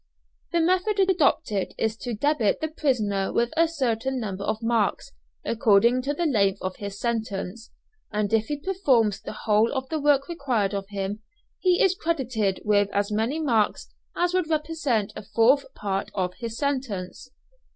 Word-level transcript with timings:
The 0.51 0.61
method 0.61 0.99
adopted 0.99 1.75
is 1.77 1.95
to 1.97 2.15
debit 2.15 2.59
the 2.59 2.69
prisoner 2.69 3.31
with 3.31 3.51
a 3.55 3.67
certain 3.67 4.19
number 4.19 4.43
of 4.43 4.63
marks, 4.63 5.11
according 5.45 6.01
to 6.01 6.15
the 6.15 6.25
length 6.25 6.57
of 6.63 6.77
his 6.77 6.99
sentence, 6.99 7.69
and 8.11 8.33
if 8.33 8.47
he 8.47 8.57
performs 8.57 9.21
the 9.21 9.41
whole 9.45 9.71
of 9.71 9.87
the 9.89 9.99
work 9.99 10.27
required 10.27 10.73
of 10.73 10.87
him 10.89 11.21
he 11.59 11.79
is 11.79 11.93
credited 11.93 12.61
with 12.65 12.89
as 12.91 13.11
many 13.11 13.39
marks 13.39 13.93
as 14.15 14.33
would 14.33 14.49
represent 14.49 15.13
a 15.15 15.21
fourth 15.21 15.71
part 15.75 16.09
of 16.15 16.33
his 16.39 16.57
sentence. 16.57 17.29